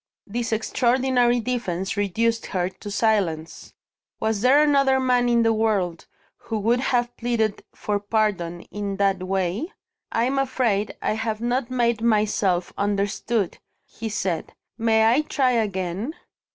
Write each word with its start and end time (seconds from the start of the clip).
This 0.25 0.51
extraordinary 0.51 1.39
defence 1.39 1.95
reduced 1.95 2.47
her 2.47 2.69
to 2.69 2.89
silence. 2.89 3.75
Was 4.19 4.41
there 4.41 4.63
another 4.63 4.99
man 4.99 5.29
in 5.29 5.43
the 5.43 5.53
world 5.53 6.07
who 6.37 6.57
would 6.57 6.79
have 6.79 7.15
pleaded 7.17 7.63
for 7.75 7.99
pardon 7.99 8.61
in 8.71 8.97
that 8.97 9.21
way? 9.21 9.71
"I'm 10.11 10.39
afraid 10.39 10.97
I 11.03 11.13
have 11.13 11.39
not 11.39 11.69
made 11.69 12.01
myself 12.01 12.73
understood," 12.79 13.59
he 13.85 14.09
said. 14.09 14.55
"May 14.75 15.05
I 15.07 15.21
try 15.21 15.51
again?" 15.51 16.15